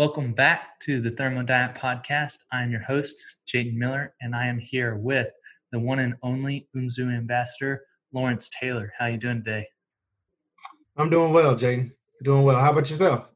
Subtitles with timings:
[0.00, 2.44] Welcome back to the Thermodiet Podcast.
[2.52, 5.28] I'm your host, Jaden Miller, and I am here with
[5.72, 8.94] the one and only UMZU ambassador, Lawrence Taylor.
[8.98, 9.66] How are you doing today?
[10.96, 11.92] I'm doing well, Jaden.
[12.22, 12.58] Doing well.
[12.58, 13.26] How about yourself?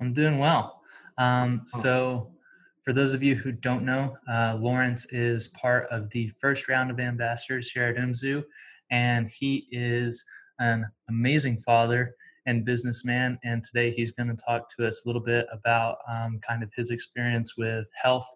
[0.00, 0.80] I'm doing well.
[1.18, 2.32] Um, so,
[2.80, 6.90] for those of you who don't know, uh, Lawrence is part of the first round
[6.90, 8.42] of ambassadors here at UMZU,
[8.90, 10.24] and he is
[10.58, 12.16] an amazing father
[12.46, 13.38] and businessman.
[13.44, 16.70] And today he's going to talk to us a little bit about um, kind of
[16.76, 18.28] his experience with health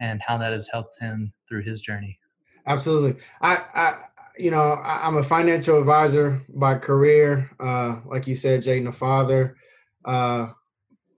[0.00, 2.18] and how that has helped him through his journey.
[2.66, 3.20] Absolutely.
[3.40, 3.92] I, I
[4.36, 7.50] you know, I, am a financial advisor by career.
[7.60, 9.56] Uh, like you said, Jaden, a father,
[10.04, 10.48] uh,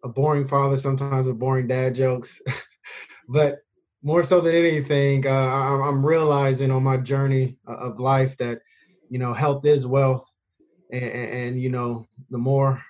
[0.04, 2.42] a boring father, sometimes with boring dad jokes.
[3.28, 3.60] but
[4.02, 8.60] more so than anything, uh, I'm realizing on my journey of life that,
[9.08, 10.30] you know, health is wealth
[10.92, 12.82] and, and you know the more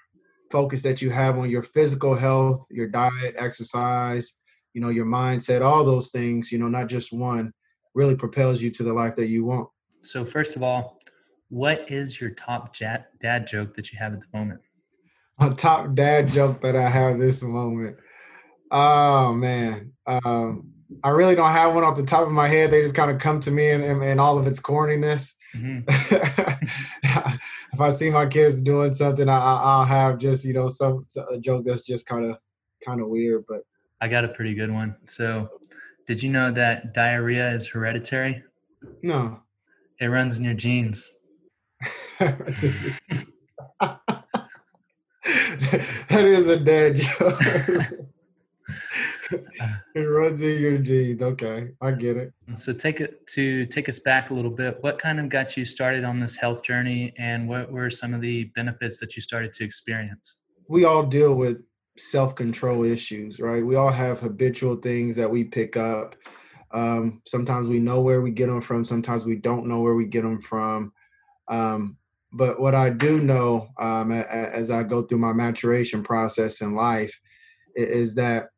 [0.50, 4.38] focus that you have on your physical health your diet exercise
[4.74, 7.52] you know your mindset all those things you know not just one
[7.94, 9.68] really propels you to the life that you want.
[10.02, 10.98] So first of all
[11.48, 14.60] what is your top dad joke that you have at the moment?
[15.38, 17.96] A top dad joke that i have this moment.
[18.70, 19.92] Oh man.
[20.06, 22.70] Um I really don't have one off the top of my head.
[22.70, 25.34] They just kind of come to me in, in, in all of its corniness.
[25.54, 25.80] Mm-hmm.
[27.72, 31.38] if I see my kids doing something, I, will have just you know some a
[31.38, 32.38] joke that's just kind of
[32.84, 33.44] kind of weird.
[33.48, 33.62] But
[34.00, 34.96] I got a pretty good one.
[35.04, 35.48] So,
[36.06, 38.42] did you know that diarrhea is hereditary?
[39.02, 39.40] No.
[40.00, 41.10] It runs in your genes.
[42.18, 43.04] that
[46.10, 47.40] is a dead joke.
[49.30, 51.22] it runs in your genes.
[51.22, 52.32] Okay, I get it.
[52.56, 54.78] So take it to take us back a little bit.
[54.82, 58.20] What kind of got you started on this health journey, and what were some of
[58.20, 60.38] the benefits that you started to experience?
[60.68, 61.62] We all deal with
[61.98, 63.64] self-control issues, right?
[63.64, 66.16] We all have habitual things that we pick up.
[66.72, 68.84] Um, sometimes we know where we get them from.
[68.84, 70.92] Sometimes we don't know where we get them from.
[71.48, 71.96] Um,
[72.32, 77.18] but what I do know um, as I go through my maturation process in life
[77.74, 78.48] is that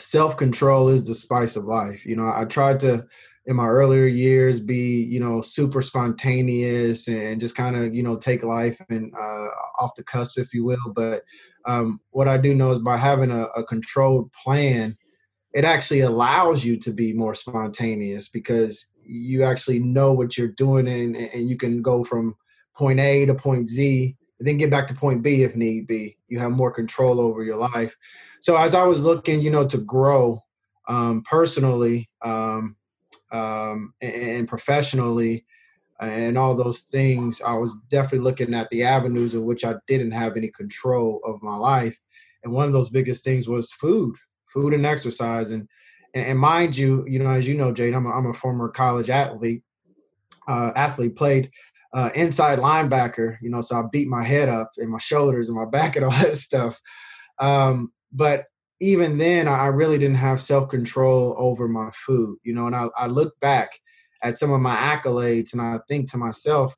[0.00, 2.04] self control is the spice of life.
[2.06, 3.06] You know, I tried to
[3.48, 8.16] in my earlier years be you know super spontaneous and just kind of you know
[8.16, 9.48] take life and uh,
[9.80, 11.24] off the cusp if you will but
[11.64, 14.96] um, what i do know is by having a, a, controlled plan
[15.54, 20.86] it actually allows you to be more spontaneous because you actually know what you're doing
[20.86, 22.36] and, and you can go from
[22.76, 26.16] point a to point z and then get back to point B if need be.
[26.28, 27.96] You have more control over your life.
[28.40, 30.44] So as I was looking, you know, to grow
[30.88, 32.76] um, personally um,
[33.32, 35.44] um, and, and professionally
[36.00, 40.12] and all those things, I was definitely looking at the avenues in which I didn't
[40.12, 41.98] have any control of my life.
[42.44, 44.14] And one of those biggest things was food,
[44.52, 45.50] food and exercise.
[45.50, 45.68] And
[46.14, 49.10] and, mind you, you know, as you know, Jade, I'm a, I'm a former college
[49.10, 49.62] athlete.
[50.48, 51.50] Uh, athlete played
[51.92, 55.56] uh, inside linebacker, you know, so I beat my head up and my shoulders and
[55.56, 56.80] my back and all that stuff.
[57.38, 58.44] Um, but
[58.80, 62.88] even then, I really didn't have self control over my food, you know, and I,
[62.96, 63.70] I look back
[64.22, 66.74] at some of my accolades and I think to myself,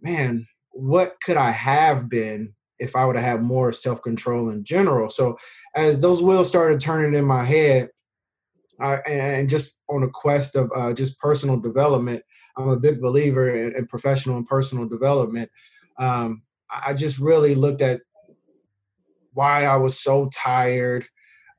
[0.00, 4.64] man, what could I have been if I would have had more self control in
[4.64, 5.08] general?
[5.08, 5.36] So
[5.74, 7.90] as those wheels started turning in my head,
[8.80, 12.22] I, and just on a quest of uh, just personal development,
[12.56, 15.50] I'm a big believer in, in professional and personal development.
[15.98, 18.00] Um, I just really looked at
[19.32, 21.06] why I was so tired,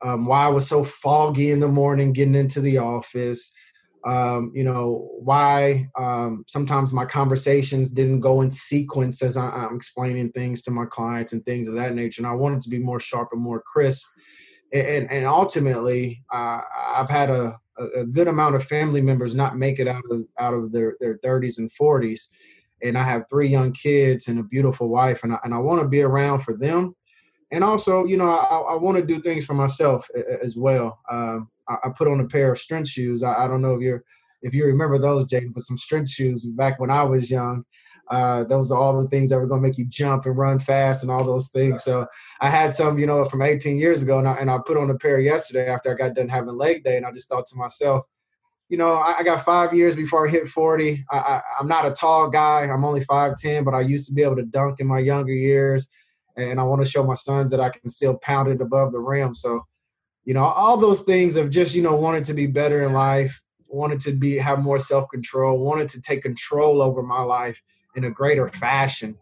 [0.02, 3.52] um, why I was so foggy in the morning getting into the office.
[4.06, 9.76] Um, you know why um, sometimes my conversations didn't go in sequence as I, am
[9.76, 12.20] explaining things to my clients and things of that nature.
[12.20, 14.06] And I wanted to be more sharp and more crisp.
[14.74, 16.60] And, and ultimately, uh,
[16.96, 20.26] I've had a, a, a, good amount of family members not make it out of
[20.40, 22.28] out of their their 30s and 40s
[22.82, 25.82] and i have three young kids and a beautiful wife and i, and I want
[25.82, 26.96] to be around for them.
[27.52, 30.08] And also you know i, I want to do things for myself
[30.42, 31.00] as well.
[31.10, 33.24] Um, I, I, put on a pair of strength shoes.
[33.24, 34.04] I, I, don't know if you're
[34.42, 37.64] if you remember those jake but some strength shoes back when i was young
[38.14, 40.60] uh, those are all the things that were going to make you jump and run
[40.60, 41.84] fast and all those things.
[41.84, 42.06] So
[42.42, 44.92] I had some, you know, from 18 years ago, and I, and I put on
[44.92, 47.56] a pair yesterday after I got done having leg day, and I just thought to
[47.56, 48.06] myself,
[48.70, 51.04] you know, I, I got five years before I hit 40.
[51.10, 52.62] I, I'm not a tall guy.
[52.62, 55.90] I'm only 5'10", but I used to be able to dunk in my younger years,
[56.38, 59.00] and I want to show my sons that I can still pound it above the
[59.00, 59.34] rim.
[59.34, 59.62] So,
[60.24, 63.42] you know, all those things of just, you know, wanted to be better in life,
[63.68, 67.60] wanted to be have more self control, wanted to take control over my life
[67.96, 69.18] in a greater fashion.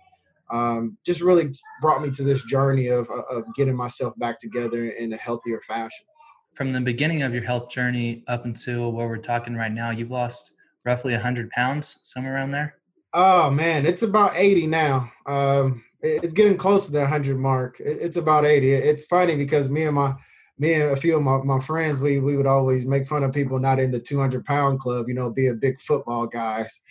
[0.51, 1.49] um, just really
[1.81, 6.05] brought me to this journey of, of getting myself back together in a healthier fashion.
[6.53, 10.11] From the beginning of your health journey up until where we're talking right now, you've
[10.11, 10.51] lost
[10.83, 12.75] roughly 100 pounds, somewhere around there?
[13.13, 15.11] Oh, man, it's about 80 now.
[15.25, 17.77] Um, it's getting close to the 100 mark.
[17.79, 18.71] It's about 80.
[18.71, 20.15] It's funny because me and my
[20.57, 23.33] me and a few of my, my friends, we we would always make fun of
[23.33, 26.81] people not in the 200 pound club, you know, being big football guys.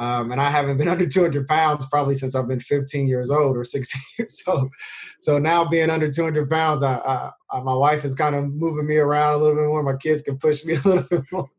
[0.00, 3.56] Um, and I haven't been under 200 pounds probably since I've been 15 years old
[3.56, 4.70] or 16 years old.
[5.18, 8.86] So now being under 200 pounds, I, I, I, my wife is kind of moving
[8.86, 9.82] me around a little bit more.
[9.82, 11.50] My kids can push me a little bit more.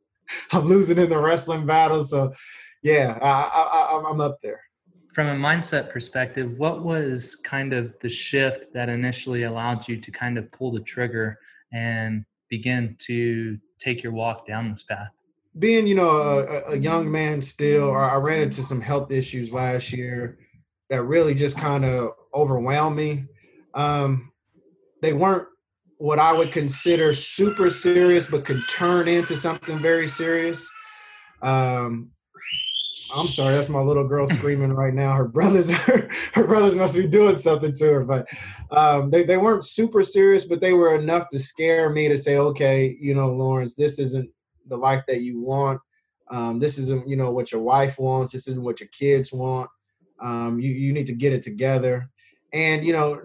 [0.51, 2.03] I'm losing in the wrestling battle.
[2.03, 2.33] So
[2.83, 4.61] yeah, I, I'm up there.
[5.13, 10.09] From a mindset perspective, what was kind of the shift that initially allowed you to
[10.09, 11.37] kind of pull the trigger
[11.73, 15.11] and begin to take your walk down this path?
[15.57, 19.91] Being you know a, a, young man still i ran into some health issues last
[19.91, 20.37] year
[20.91, 23.25] that really just kind of overwhelmed me.
[23.73, 24.33] Um,
[25.01, 25.47] they weren't
[25.97, 30.69] what i would consider super serious but could turn into something very serious.
[31.41, 32.11] Um,
[33.15, 35.13] i'm sorry that's my little girl screaming right now.
[35.15, 38.27] Her brothers her, her brothers must be doing something to her but
[38.71, 42.37] um, they, they weren't super serious but they were enough to scare me to say
[42.37, 44.29] okay you know lawrence this isn't
[44.67, 45.79] the life that you want.
[46.29, 48.31] Um, this isn't you know what your wife wants.
[48.31, 49.69] This isn't what your kids want.
[50.21, 52.09] Um, you you need to get it together.
[52.53, 53.21] And you know,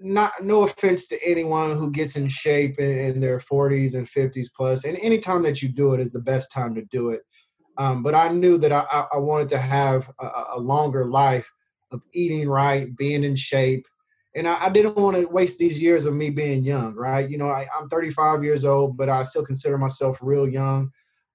[0.00, 4.46] not no offense to anyone who gets in shape in, in their 40s and 50s
[4.54, 4.84] plus.
[4.84, 7.22] and any time that you do it is the best time to do it.
[7.78, 10.26] Um, but I knew that I, I wanted to have a,
[10.56, 11.48] a, longer life
[11.92, 13.86] of eating right, being in shape,
[14.38, 17.28] and I, I, didn't want to waste these years of me being young, right?
[17.28, 20.90] You know, I, am 35 years old, but I still consider myself real young.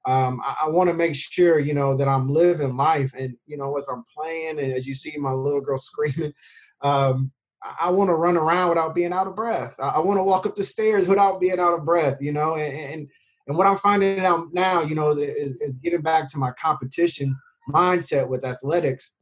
[0.06, 3.58] Um, I, I want to make sure, you know, that I'm living life, and you
[3.58, 6.34] know, as I'm playing, and as you see my little girl screaming,
[6.82, 9.76] um, I, I want to run around without being out of breath.
[9.80, 12.74] I, want to walk up the stairs without being out of breath, you know, and,
[12.74, 13.08] and
[13.48, 17.36] and what I'm finding out now, you know, is, is getting back to my competition
[17.70, 19.16] mindset with athletics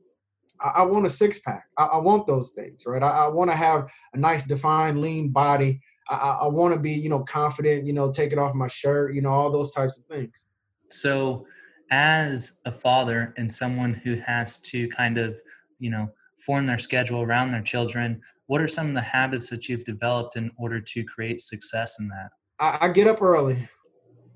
[0.62, 1.66] I, I want a six pack.
[1.78, 3.02] I, I, want those things, right?
[3.02, 5.82] I, I want to have a nice, defined, lean body.
[6.10, 7.86] I, want to be, you know, confident.
[7.86, 9.16] You know, take it off my shirt.
[9.16, 10.46] You know, all those types of things.
[10.90, 11.46] So,
[11.90, 15.38] as a father and someone who has to kind of,
[15.80, 19.70] you know, form their schedule around their children, what are some of the habits that
[19.70, 22.32] you've developed in order to create success in that?
[22.60, 23.70] I, I get up early.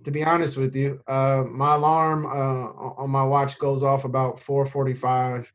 [0.05, 4.39] To be honest with you, uh, my alarm uh, on my watch goes off about
[4.39, 5.47] 4:45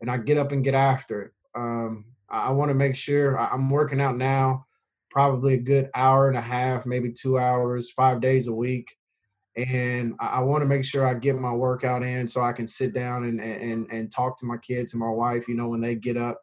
[0.00, 1.32] and I get up and get after it.
[1.54, 4.66] Um, I, I want to make sure I, I'm working out now,
[5.10, 8.96] probably a good hour and a half, maybe two hours, five days a week.
[9.56, 12.68] And I, I want to make sure I get my workout in so I can
[12.68, 15.80] sit down and, and, and talk to my kids and my wife, you know, when
[15.80, 16.40] they get up.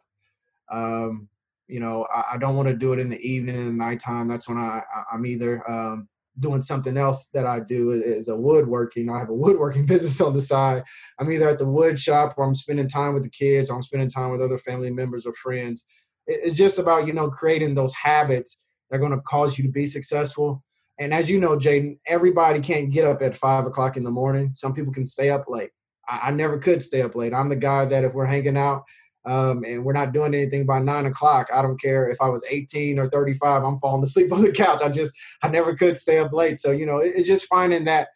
[0.72, 1.30] Um,
[1.68, 4.28] you know, I, I don't want to do it in the evening and the nighttime.
[4.28, 6.08] That's when I, I am either um,
[6.40, 9.10] doing something else that I do is a woodworking.
[9.10, 10.84] I have a woodworking business on the side.
[11.20, 13.84] I'm either at the wood shop or I'm spending time with the kids or I'm
[13.84, 15.86] spending time with other family members or friends.
[16.26, 19.72] It's just about, you know, creating those habits that are going to cause you to
[19.72, 20.64] be successful.
[21.00, 24.52] And as you know, Jaden, everybody can't get up at five o'clock in the morning.
[24.56, 25.72] Some people can stay up late.
[26.08, 27.34] I, I never could stay up late.
[27.34, 28.84] I'm the guy that if we're hanging out
[29.26, 31.48] um, and we're not doing anything by nine o'clock.
[31.54, 34.82] I don't care if I was 18 or 35, I'm falling asleep on the couch.
[34.82, 36.60] I just, I never could stay up late.
[36.60, 38.10] So, you know, it's just finding that,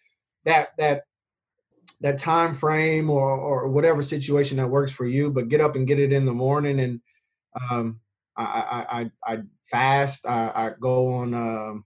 [0.45, 1.03] that, that,
[2.01, 5.87] that time frame or, or whatever situation that works for you, but get up and
[5.87, 6.79] get it in the morning.
[6.79, 7.01] And,
[7.71, 7.99] um,
[8.35, 11.85] I, I, I, I fast, I, I go on, um,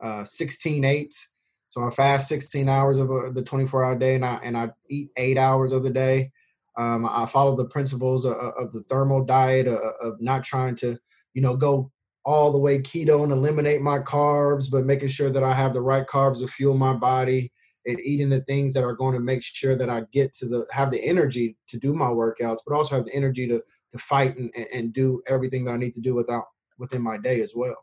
[0.00, 1.28] uh, 16 eights.
[1.68, 4.70] So I fast 16 hours of a, the 24 hour day and I, and I
[4.88, 6.32] eat eight hours of the day.
[6.78, 10.98] Um, I follow the principles of, of the thermodiet of, of not trying to,
[11.34, 11.90] you know, go
[12.24, 15.82] all the way keto and eliminate my carbs, but making sure that I have the
[15.82, 17.52] right carbs to fuel my body
[17.86, 20.66] and eating the things that are going to make sure that I get to the
[20.70, 23.62] have the energy to do my workouts, but also have the energy to
[23.92, 26.44] to fight and, and do everything that I need to do without
[26.78, 27.76] within my day as well.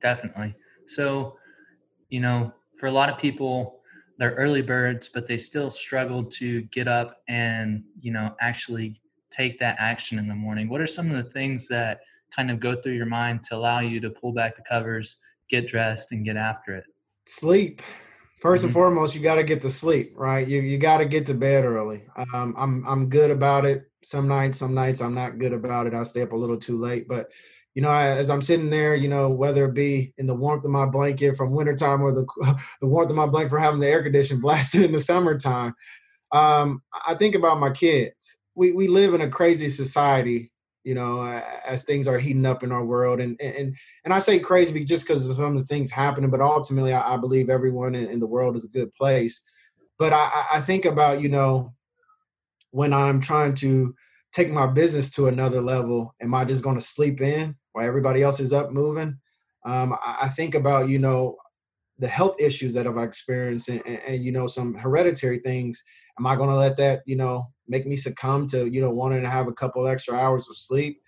[0.00, 0.54] Definitely.
[0.86, 1.36] So,
[2.08, 3.81] you know, for a lot of people,
[4.22, 8.94] they're early birds, but they still struggle to get up and you know actually
[9.32, 10.68] take that action in the morning.
[10.68, 13.80] What are some of the things that kind of go through your mind to allow
[13.80, 15.16] you to pull back the covers,
[15.48, 16.84] get dressed, and get after it?
[17.26, 17.82] Sleep.
[18.40, 18.64] 1st mm-hmm.
[18.66, 20.46] and foremost, you got to get to sleep, right?
[20.46, 22.04] You you got to get to bed early.
[22.32, 23.90] Um, I'm I'm good about it.
[24.04, 25.94] Some nights, some nights I'm not good about it.
[25.94, 27.32] I stay up a little too late, but
[27.74, 30.70] you know, as I'm sitting there, you know, whether it be in the warmth of
[30.70, 32.26] my blanket from wintertime or the
[32.80, 35.74] the warmth of my blanket for having the air condition blasted in the summertime,
[36.32, 38.38] um, I think about my kids.
[38.54, 40.52] We we live in a crazy society
[40.84, 41.22] you know,
[41.64, 43.20] as things are heating up in our world.
[43.20, 46.40] And and and I say crazy just because of some of the things happening, but
[46.40, 49.40] ultimately, I, I believe everyone in, in, the world is a good place.
[49.98, 51.72] But I, I think about you know
[52.70, 53.94] when I'm trying to
[54.32, 58.22] take my business to another level, am I just going to sleep in while everybody
[58.22, 59.18] else is up moving?
[59.64, 61.36] Um, I, I, think about you know
[61.98, 65.82] the health issues that I've experienced and, and, and you know some hereditary things.
[66.18, 69.22] Am I going to let that you know make me succumb to you know wanting
[69.22, 71.00] to have a couple extra hours of sleep?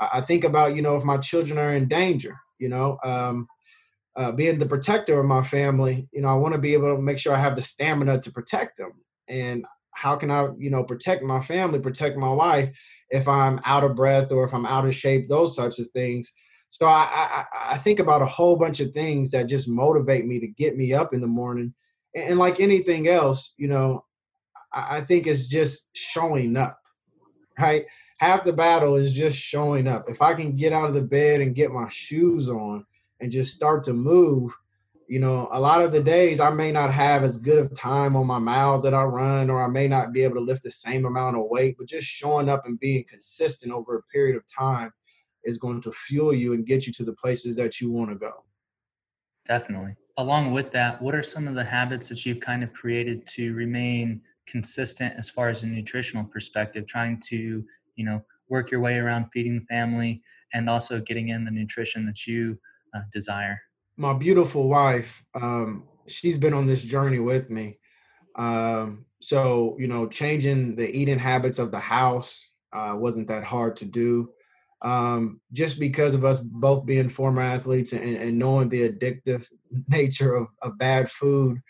[0.00, 2.98] I, I think about you know if my children are in danger, you know.
[3.04, 3.46] Um,
[4.16, 7.00] uh, being the protector of my family, you know, I want to be able to
[7.00, 8.92] make sure I have the stamina to protect them.
[9.28, 12.70] And how can I, you know, protect my family, protect my wife
[13.10, 16.32] if I'm out of breath or if I'm out of shape, those types of things.
[16.68, 20.38] So I, I, I think about a whole bunch of things that just motivate me
[20.38, 21.74] to get me up in the morning.
[22.14, 24.04] And, and like anything else, you know,
[24.72, 26.78] I, I think it's just showing up,
[27.58, 27.84] right?
[28.18, 30.04] Half the battle is just showing up.
[30.08, 32.84] If I can get out of the bed and get my shoes on
[33.20, 34.56] and just start to move,
[35.10, 38.14] you know, a lot of the days I may not have as good of time
[38.14, 40.70] on my miles that I run, or I may not be able to lift the
[40.70, 44.44] same amount of weight, but just showing up and being consistent over a period of
[44.46, 44.92] time
[45.42, 48.14] is going to fuel you and get you to the places that you want to
[48.14, 48.44] go.
[49.46, 49.96] Definitely.
[50.16, 53.52] Along with that, what are some of the habits that you've kind of created to
[53.54, 57.64] remain consistent as far as a nutritional perspective, trying to,
[57.96, 60.22] you know, work your way around feeding the family
[60.54, 62.56] and also getting in the nutrition that you
[62.94, 63.60] uh, desire?
[64.00, 67.78] My beautiful wife, um, she's been on this journey with me.
[68.34, 73.76] Um, so you know, changing the eating habits of the house uh, wasn't that hard
[73.76, 74.30] to do.
[74.80, 79.46] Um, just because of us both being former athletes and, and knowing the addictive
[79.88, 81.60] nature of, of bad food,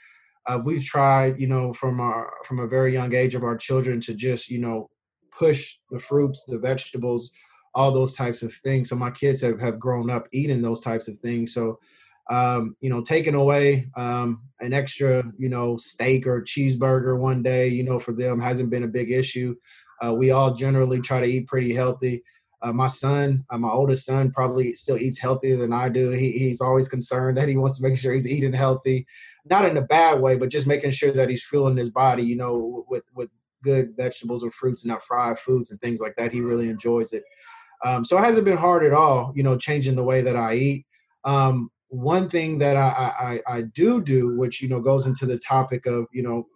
[0.46, 4.00] uh, we've tried, you know, from our from a very young age of our children
[4.02, 4.88] to just, you know,
[5.36, 7.32] push the fruits, the vegetables,
[7.74, 8.88] all those types of things.
[8.88, 11.52] So my kids have, have grown up eating those types of things.
[11.52, 11.80] So
[12.30, 17.68] um, you know, taking away um, an extra, you know, steak or cheeseburger one day,
[17.68, 19.54] you know, for them hasn't been a big issue.
[20.00, 22.22] Uh, we all generally try to eat pretty healthy.
[22.62, 26.10] Uh, my son, uh, my oldest son, probably still eats healthier than I do.
[26.10, 29.06] He, he's always concerned that he wants to make sure he's eating healthy,
[29.46, 32.36] not in a bad way, but just making sure that he's fueling his body, you
[32.36, 33.30] know, with with
[33.62, 36.32] good vegetables or fruits and not fried foods and things like that.
[36.32, 37.24] He really enjoys it.
[37.84, 40.54] Um, so it hasn't been hard at all, you know, changing the way that I
[40.54, 40.86] eat.
[41.24, 45.38] Um, one thing that I, I, I do do, which you know goes into the
[45.38, 46.46] topic of you know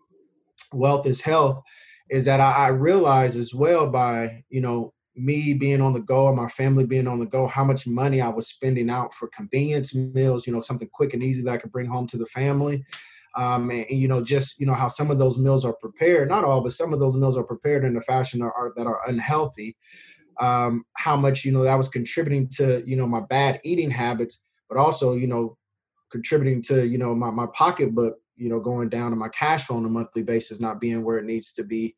[0.72, 1.62] wealth is health,
[2.08, 6.28] is that I, I realize as well by you know me being on the go
[6.28, 9.28] and my family being on the go, how much money I was spending out for
[9.28, 12.26] convenience meals, you know, something quick and easy that I could bring home to the
[12.26, 12.84] family.
[13.36, 16.28] Um, and, and, you know, just you know how some of those meals are prepared,
[16.28, 18.86] not all, but some of those meals are prepared in a fashion are, are, that
[18.86, 19.76] are unhealthy.
[20.40, 24.44] Um, how much you know that was contributing to you know my bad eating habits
[24.74, 25.56] but also you know
[26.10, 29.76] contributing to you know my, my pocketbook you know going down to my cash flow
[29.76, 31.94] on a monthly basis not being where it needs to be.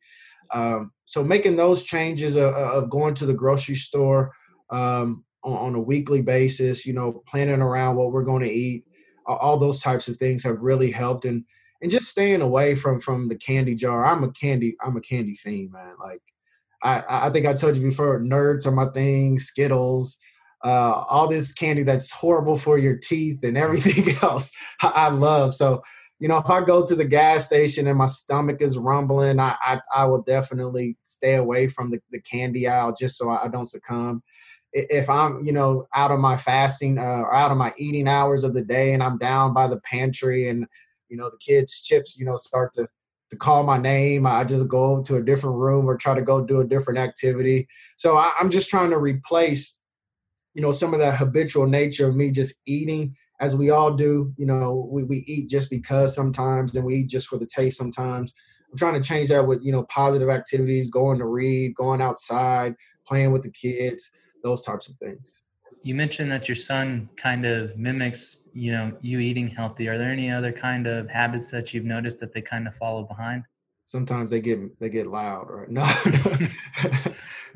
[0.51, 4.31] Um, so making those changes of, of, going to the grocery store
[4.69, 8.85] um, on, on, a weekly basis you know planning around what we're going to eat
[9.25, 11.25] all those types of things have really helped.
[11.25, 11.43] And
[11.81, 14.05] and just staying away from from the candy jar.
[14.05, 15.95] I'm a candy i'm a candy fiend man.
[16.01, 16.21] Like
[16.83, 20.17] i i think i told you before nerds are my thing skittles
[20.63, 25.53] uh, all this candy that's horrible for your teeth and everything else I love.
[25.53, 25.83] So,
[26.19, 29.55] you know, if I go to the gas station and my stomach is rumbling, I
[29.61, 33.65] I, I will definitely stay away from the, the candy aisle just so I don't
[33.65, 34.23] succumb.
[34.73, 38.43] If I'm, you know, out of my fasting uh, or out of my eating hours
[38.43, 40.67] of the day and I'm down by the pantry and,
[41.07, 42.87] you know, the kids' chips, you know, start to
[43.29, 44.25] to call my name.
[44.25, 47.67] I just go to a different room or try to go do a different activity.
[47.97, 49.76] So I, am just trying to replace
[50.57, 54.33] you know some of that habitual nature of me just eating as we all do
[54.37, 57.77] you know we, we eat just because sometimes and we eat just for the taste
[57.77, 58.33] sometimes.
[58.71, 62.75] I'm trying to change that with you know positive activities going to read going outside
[63.07, 64.09] playing with the kids
[64.43, 65.43] those types of things.
[65.83, 69.87] You mentioned that your son kind of mimics you know you eating healthy.
[69.87, 73.03] Are there any other kind of habits that you've noticed that they kind of follow
[73.03, 73.43] behind
[73.87, 75.69] sometimes they get they get loud right?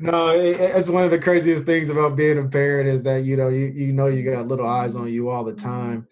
[0.00, 0.28] no.
[0.36, 3.48] It, it's one of the craziest things about being a parent is that you know
[3.48, 6.08] you you know you got little eyes on you all the time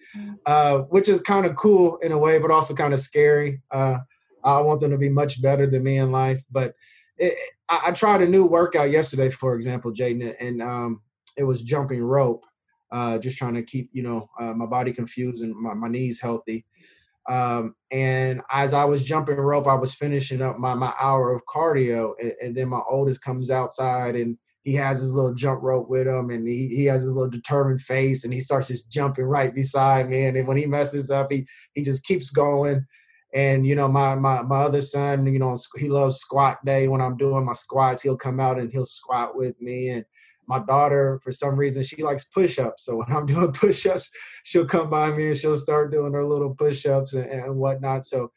[0.47, 3.99] uh, which is kind of cool in a way but also kind of scary uh,
[4.45, 6.75] i want them to be much better than me in life but
[7.17, 7.35] it,
[7.69, 11.01] I, I, tried a new workout yesterday for example jaden and um,
[11.37, 12.45] it was jumping rope
[12.93, 16.21] uh, just trying to keep you know uh, my body confused and my, my knees
[16.21, 16.65] healthy
[17.29, 21.43] um, and as I was jumping rope, I was finishing up my, my hour of
[21.47, 22.15] cardio.
[22.19, 26.07] And, and, then my oldest comes outside and he has his little jump rope with
[26.07, 29.55] him and he, he has his little determined face and he starts just jumping right
[29.55, 30.25] beside me.
[30.25, 32.87] And when he messes up, he, he just keeps going.
[33.33, 36.89] And, you know, my, my, my other son, you know, he loves squat day.
[36.89, 39.91] When I'm doing my squats, he'll come out and he'll squat with me.
[39.91, 40.05] And
[40.47, 42.85] my daughter, for some reason, she likes push-ups.
[42.85, 44.11] So when I'm doing push-ups,
[44.45, 48.05] she'll come by me and she'll start doing her little push-ups and, and whatnot.
[48.05, 48.31] So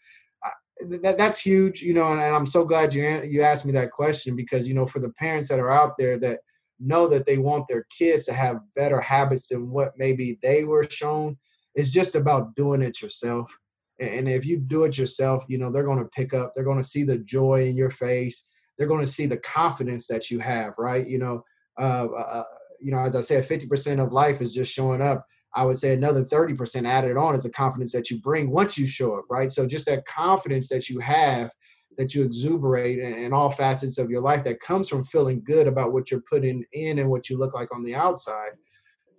[0.82, 3.92] that, that's huge, you know, and, and, I'm so glad you you asked me that
[3.92, 6.40] question because you know for the parents that are out there that
[6.80, 10.84] know that they want their kids to have better habits than what maybe they were
[10.84, 11.38] shown,
[11.76, 13.56] it's just about doing it yourself.
[14.00, 16.54] And, and if you do it yourself, you know they're going to pick up.
[16.56, 18.48] They're going to see the joy in your face.
[18.78, 21.08] They're going to see the confidence that you have, right?
[21.08, 21.44] You know,
[21.80, 22.44] uh, uh, uh
[22.80, 25.26] you know, as I said, 50% of life is just showing up
[25.56, 28.88] I would say another 30% added on is the confidence that you bring once you
[28.88, 29.52] show up, right?
[29.52, 31.52] So just that confidence that you have,
[31.98, 35.68] that you exuberate in, in all facets of your life that comes from feeling good
[35.68, 38.52] about what you're putting in and what you look like on the outside.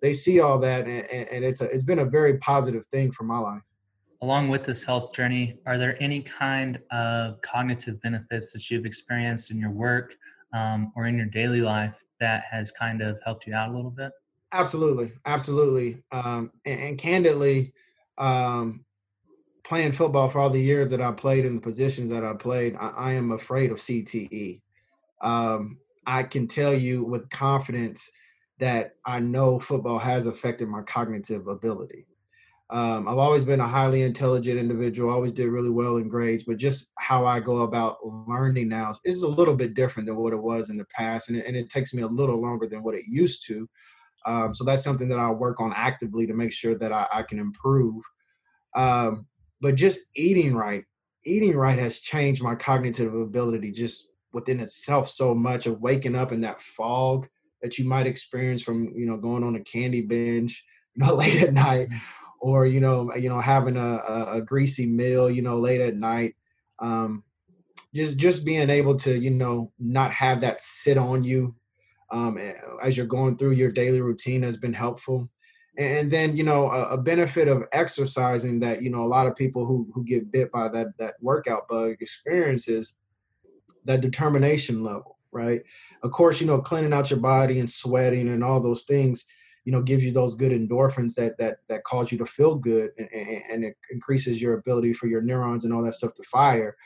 [0.02, 3.22] They see all that, and, and it's a, it's been a very positive thing for
[3.22, 3.62] my life.
[4.20, 9.50] Along with this health journey, are there any kind of cognitive benefits that you've experienced
[9.50, 10.14] in your work
[10.54, 13.90] um, or in your daily life that has kind of helped you out a little
[13.90, 14.12] bit?
[14.52, 16.02] Absolutely, absolutely.
[16.12, 17.74] Um, and, and, candidly,
[18.18, 18.84] um,
[19.64, 22.76] playing football for all the years that I played in the positions that I played,
[22.76, 24.60] I, I am afraid of CTE.
[25.20, 28.10] Um, I can tell you with confidence
[28.58, 32.06] that I know football has affected my cognitive ability.
[32.74, 36.56] Um, I've always been a highly intelligent individual, always did really well in grades, but
[36.56, 40.42] just how I go about learning now is a little bit different than what it
[40.42, 41.28] was in the past.
[41.28, 43.68] And it, and it takes me a little longer than what it used to.
[44.26, 47.22] Um, so that's something that I'll work on actively to make sure that I, I
[47.22, 48.02] can improve.
[48.74, 49.26] Um,
[49.60, 50.84] but just eating right,
[51.24, 56.32] eating right has changed my cognitive ability just within itself so much of waking up
[56.32, 57.28] in that fog
[57.62, 60.62] that you might experience from you know going on a candy binge
[60.96, 62.00] you know late at night mm.
[62.44, 64.00] Or you know you know having a,
[64.36, 66.34] a, greasy meal you know late at night
[66.78, 67.24] um,
[67.94, 71.54] just just being able to you know not have that sit on you
[72.10, 72.38] um,
[72.82, 75.30] as you're going through your daily routine has been helpful.
[75.76, 79.34] And then, you know, a, a, benefit of exercising that, you know, a lot of
[79.34, 82.96] people who, who get bit by that, that workout bug experiences
[83.84, 85.62] that determination level, right?
[86.04, 89.24] Of course, you know, cleaning out your body and sweating and all those things,
[89.64, 92.90] you know, gives you those good endorphins that, that, that cause you to feel good
[92.98, 96.22] and, and, and it increases your ability for your neurons and all that stuff to
[96.24, 96.76] fire.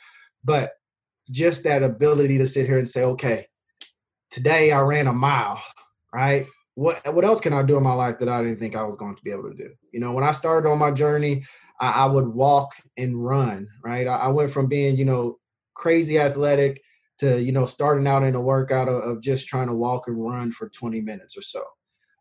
[0.45, 0.73] But
[1.31, 3.47] just that ability to sit here and say, okay,
[4.31, 5.62] today I ran a mile,
[6.12, 6.47] right?
[6.75, 8.97] What what else can I do in my life that I didn't think I was
[8.97, 9.71] going to be able to do?
[9.93, 11.43] You know, when I started on my journey,
[11.81, 14.07] I, I would walk and run, right?
[14.07, 15.38] I, I, went from being, you know,
[15.75, 16.81] crazy athletic
[17.19, 20.23] to, you know, starting out in a workout of, of just trying to walk and
[20.23, 21.64] run for 20 minutes or so.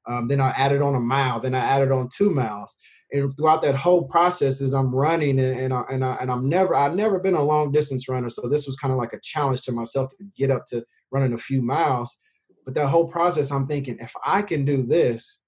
[0.07, 1.39] Um, then I added on a mile.
[1.39, 2.75] Then I added on two miles.
[3.11, 6.49] And throughout that whole process, as I'm running and and, I, and, I, and I'm
[6.49, 9.19] never I've never been a long distance runner, so this was kind of like a
[9.23, 12.19] challenge to myself to get up to running a few miles.
[12.65, 15.39] But that whole process, I'm thinking, if I can do this,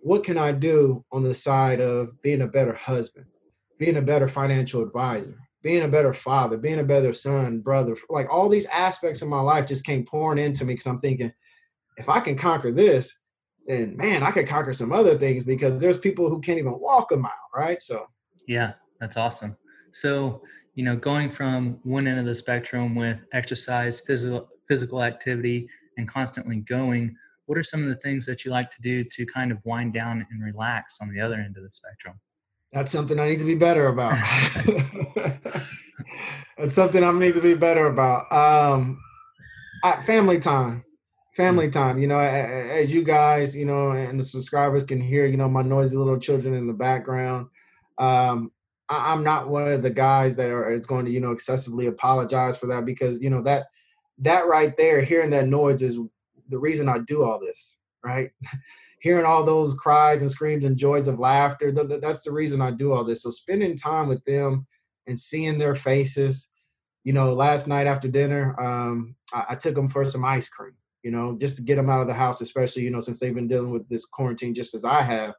[0.00, 3.24] what can I do on the side of being a better husband,
[3.78, 7.96] being a better financial advisor, being a better father, being a better son, brother?
[8.10, 11.32] Like all these aspects of my life just came pouring into me because I'm thinking,
[11.96, 13.18] if I can conquer this,
[13.68, 17.12] then man, I could conquer some other things because there's people who can't even walk
[17.12, 17.80] a mile, right?
[17.80, 18.06] So,
[18.48, 19.56] yeah, that's awesome.
[19.92, 20.42] So,
[20.74, 26.08] you know, going from one end of the spectrum with exercise, physical physical activity and
[26.08, 27.14] constantly going,
[27.46, 29.92] what are some of the things that you like to do to kind of wind
[29.92, 32.18] down and relax on the other end of the spectrum?
[32.72, 34.14] That's something I need to be better about.
[36.58, 38.30] That's something I need to be better about.
[38.32, 39.00] Um,
[40.04, 40.84] family time,
[41.38, 41.72] family mm.
[41.72, 41.98] time.
[41.98, 45.62] You know, as you guys, you know, and the subscribers can hear, you know, my
[45.62, 47.46] noisy little children in the background.
[47.96, 48.50] Um,
[48.90, 51.86] I, am not one of the guys that are is going to, you know, excessively
[51.86, 53.66] apologize for that because you know that
[54.18, 55.98] that right there, hearing that noise is
[56.48, 58.30] the reason I do all this, right?
[59.00, 62.60] hearing all those cries and screams and joys of laughter, th- th- that's the reason
[62.60, 63.22] I do all this.
[63.22, 64.66] So spending time with them
[65.06, 66.50] and seeing their faces,
[67.04, 70.74] you know, last night after dinner, um, I-, I took them for some ice cream,
[71.02, 73.34] you know, just to get them out of the house, especially, you know, since they've
[73.34, 75.34] been dealing with this quarantine just as I have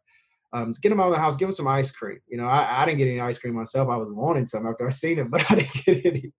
[0.52, 2.19] um, get them out of the house, give them some ice cream.
[2.28, 3.88] You know, I, I didn't get any ice cream myself.
[3.89, 6.32] I was wanting some after I seen it, but I didn't get any.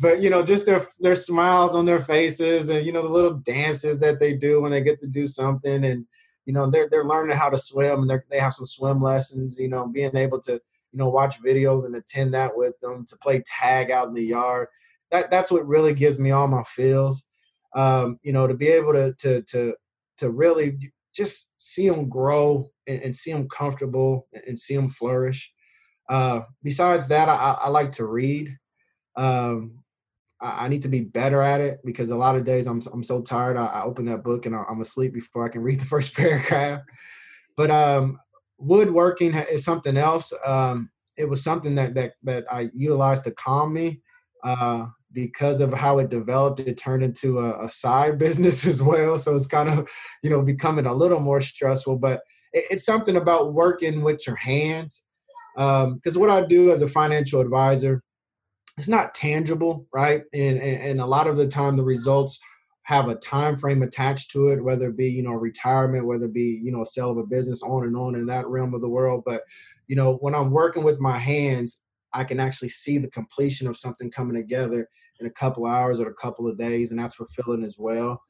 [0.00, 3.34] but you know, just their their smiles on their faces, and you know the little
[3.34, 6.06] dances that they do when they get to do something, and
[6.44, 9.56] you know they're they're learning how to swim, and they they have some swim lessons.
[9.58, 13.16] You know, being able to you know watch videos and attend that with them, to
[13.18, 14.66] play tag out in the yard.
[15.12, 17.28] That that's what really gives me all my feels.
[17.76, 19.74] Um, you know, to be able to to to
[20.18, 20.78] to really
[21.14, 25.52] just see them grow and, and see them comfortable and see them flourish.
[26.08, 28.56] Uh, besides that, I, I like to read.
[29.16, 29.82] Um,
[30.40, 33.04] I, I, need to be better at it because a lot of days I'm I'm
[33.04, 33.56] so tired.
[33.56, 36.14] I, I open that book and I, am asleep before I can read the first
[36.14, 36.82] paragraph.
[37.56, 38.18] But um,
[38.58, 40.32] woodworking is something else.
[40.46, 44.00] Um, it was something that that that I utilized to calm me.
[44.44, 49.16] Uh, because of how it developed, it turned into a, a, side business as well.
[49.16, 49.88] So it's kind of,
[50.22, 51.98] you know, becoming a little more stressful.
[51.98, 55.04] But it, it's something about working with your hands.
[55.54, 58.02] Because um, what I do as a financial advisor,
[58.76, 60.22] it's not tangible, right?
[60.34, 62.38] And, and, and a lot of the time, the results
[62.86, 66.34] have a time frame attached to it, whether it be you know retirement, whether it
[66.34, 68.88] be you know sale of a business, on and on in that realm of the
[68.88, 69.22] world.
[69.26, 69.42] But
[69.88, 71.84] you know, when I'm working with my hands,
[72.16, 74.88] I can actually see the completion of something coming together
[75.20, 78.22] in a couple hours or a couple of days, and that's fulfilling as well.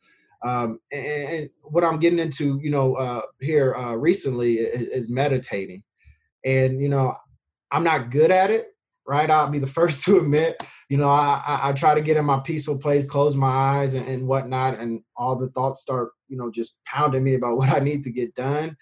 [0.44, 5.10] Um, and, and, what I'm getting into, you know, uh, here uh, recently is, is
[5.10, 5.82] meditating,
[6.44, 7.14] and you know,
[7.70, 8.68] I'm not good at it,
[9.06, 9.30] right?
[9.30, 10.62] I'll be the first to admit.
[10.88, 14.06] You know, I, I, try to get in my peaceful place, close my eyes and,
[14.06, 17.80] and, whatnot, and all the thoughts start, you know, just pounding me about what I
[17.80, 18.76] need to get done.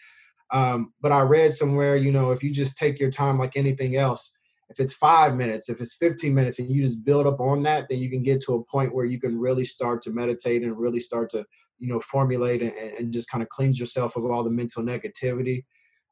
[0.51, 3.97] Um, but I read somewhere, you know, if you just take your time like anything
[3.97, 4.33] else,
[4.75, 7.89] if it's five minutes, if it's 15 minutes, and you just build up on that,
[7.89, 10.77] then you can get to a point where you can really start to meditate and
[10.77, 11.47] really start to,
[11.79, 15.65] you know, formulate and, and just kind of cleanse yourself of all the mental negativity.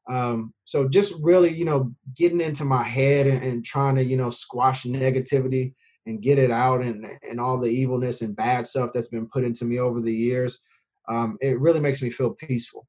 [0.07, 4.15] Um, so just really, you know, getting into my head and, and trying to, you
[4.15, 5.73] know, squash negativity
[6.05, 9.43] and get it out and and all the evilness and bad stuff that's been put
[9.43, 10.63] into me over the years.
[11.09, 12.87] Um, it really makes me feel peaceful.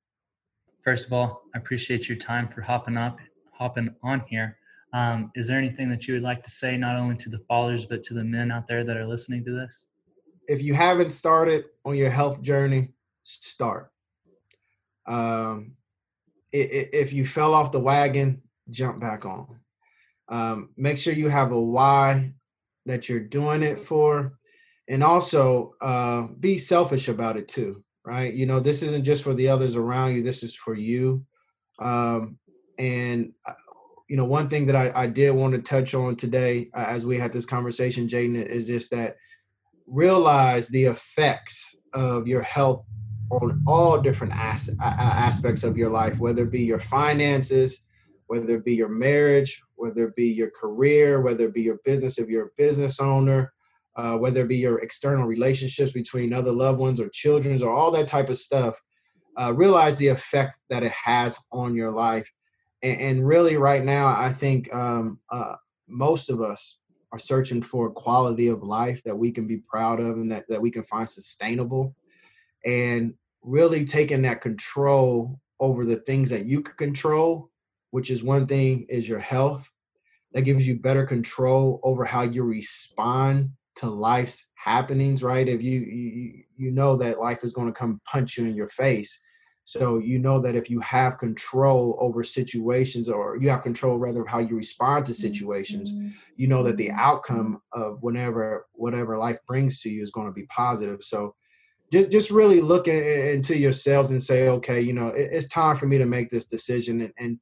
[0.85, 3.19] First of all, I appreciate your time for hopping up,
[3.53, 4.59] hopping on here.
[4.95, 7.85] Um, is there anything that you would like to say, not only to the fathers,
[7.85, 9.89] but to the men out there that are listening to this?
[10.47, 12.93] If you haven't started on your health journey,
[13.25, 13.91] start.
[15.07, 15.73] Um,
[16.53, 19.59] if you fell off the wagon, jump back on.
[20.29, 22.33] Um, make sure you have a why
[22.87, 24.39] that you're doing it for.
[24.89, 28.33] And also uh, be selfish about it too, right?
[28.33, 31.25] You know, this isn't just for the others around you, this is for you.
[31.81, 32.39] Um,
[32.79, 33.55] and uh,
[34.09, 37.07] you know, one thing that I, I did want to touch on today uh, as
[37.07, 39.17] we had this conversation, Jaden, is just that
[39.87, 42.85] realize the effects of your health
[43.31, 47.85] on all different as- aspects of your life, whether it be your finances,
[48.27, 52.19] whether it be your marriage, whether it be your career, whether it be your business
[52.19, 53.53] if you're a business owner,
[53.97, 57.91] uh, whether it be your external relationships between other loved ones or children's or all
[57.91, 58.81] that type of stuff.
[59.37, 62.29] Uh, realize the effect that it has on your life
[62.85, 65.55] and, and really right now i think um, uh,
[65.89, 66.79] most of us
[67.15, 70.49] are searching for a quality of life that we can be proud of and that,
[70.49, 71.95] that we can find sustainable.
[72.67, 77.51] And really taking that control over the things that you can control
[77.93, 79.71] which is one thing is your health.
[80.33, 85.47] That gives you better control over how you respond to life's happenings right?
[85.47, 88.69] If you you, you know that life is going to come punch you in your
[88.71, 89.17] face
[89.65, 94.21] so you know that if you have control over situations or you have control rather
[94.21, 96.09] of how you respond to situations, mm-hmm.
[96.37, 100.33] you know that the outcome of whenever whatever life brings to you is going to
[100.33, 101.03] be positive.
[101.03, 101.35] So
[101.91, 105.97] just just really look into yourselves and say, okay, you know, it's time for me
[105.97, 107.01] to make this decision.
[107.01, 107.39] And, and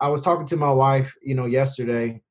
[0.00, 2.22] I was talking to my wife, you know, yesterday,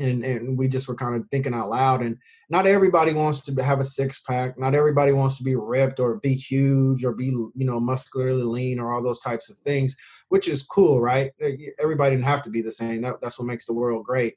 [0.00, 2.16] and and we just were kind of thinking out loud and
[2.50, 6.16] not everybody wants to have a six pack not everybody wants to be ripped or
[6.16, 9.96] be huge or be you know muscularly lean or all those types of things
[10.28, 11.32] which is cool right?
[11.80, 13.02] Everybody didn't have to be the same.
[13.02, 14.34] That, that's what makes the world great.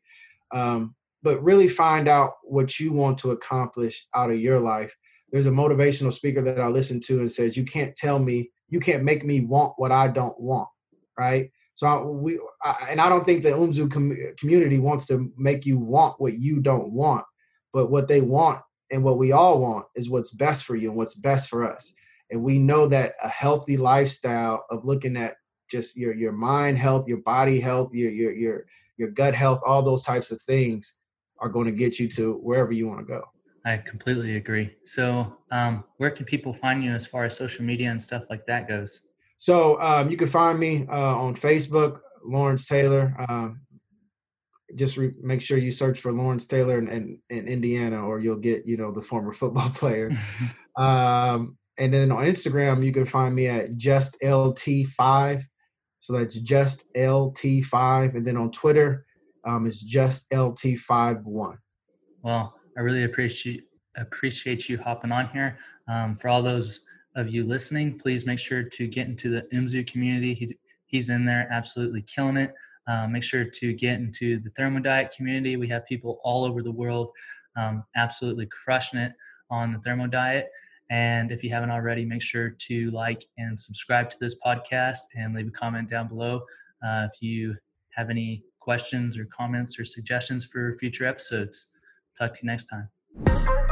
[0.52, 4.96] Um, but really find out what you want to accomplish out of your life.
[5.32, 8.80] There's a motivational speaker that i listen to and says you can't tell me you
[8.80, 10.70] can't make me want what i don't want
[11.18, 11.52] right?
[11.74, 15.66] So I, we, I, and I don't think the UMZU com- community wants to make
[15.66, 17.26] you want what you don't want,
[17.74, 20.98] but what they want and what we all want is what's best for you and
[20.98, 21.94] what's best for us.
[22.32, 25.36] And we know that a healthy lifestyle of looking at
[25.70, 28.66] just your your mind health, your body health, your your your
[28.98, 30.98] your gut health, all those types of things
[31.40, 33.22] are going to get you to wherever you want to go.
[33.66, 34.74] I completely agree.
[34.84, 38.46] So, um, where can people find you as far as social media and stuff like
[38.46, 39.08] that goes?
[39.38, 43.16] So um, you can find me uh, on Facebook, Lawrence Taylor.
[43.30, 43.62] Um,
[44.76, 48.36] just re- make sure you search for Lawrence Taylor in, in, in, Indiana, or you'll
[48.36, 50.12] get you know the former football player.
[50.76, 55.44] um, and then on Instagram, you can find me at just lt5.
[56.00, 59.06] So that's just lt5, and then on Twitter,
[59.46, 61.58] um, it's just lt51.
[62.22, 63.64] Well, I really appreciate
[63.96, 65.58] appreciate you hopping on here.
[65.88, 66.82] Um, for all those
[67.16, 70.34] of you listening, please make sure to get into the Umzu community.
[70.34, 70.54] He's,
[70.86, 72.54] he's in there absolutely killing it.
[72.88, 75.58] Uh, make sure to get into the thermodiet community.
[75.58, 77.12] We have people all over the world
[77.58, 79.14] um, absolutely crushing it
[79.50, 80.46] on the thermodiet.
[80.90, 85.36] And if you haven't already, make sure to like and subscribe to this podcast and
[85.36, 86.42] leave a comment down below
[86.86, 87.56] uh, if you
[87.96, 91.72] have any questions or comments or suggestions for future episodes.
[92.18, 93.67] Talk to you next time.